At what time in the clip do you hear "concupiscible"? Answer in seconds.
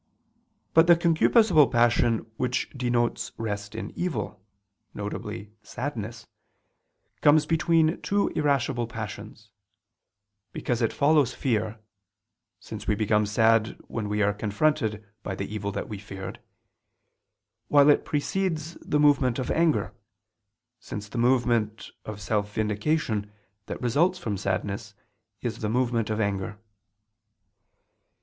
0.95-1.71